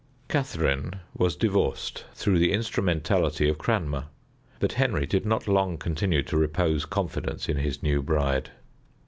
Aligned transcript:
Catharine 0.29 0.95
was 1.15 1.35
divorced 1.35 2.05
through 2.15 2.39
the 2.39 2.53
instrumentality 2.53 3.47
of 3.47 3.59
Cranmer, 3.59 4.07
but 4.59 4.73
Henry 4.73 5.05
did 5.05 5.27
not 5.27 5.47
long 5.47 5.77
continue 5.77 6.23
to 6.23 6.37
repose 6.37 6.85
confidence 6.85 7.47
in 7.47 7.57
his 7.57 7.83
new 7.83 8.01
bride. 8.01 8.49